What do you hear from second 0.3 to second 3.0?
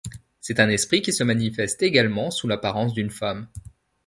C'est un esprit qui se manifeste également sous l'apparence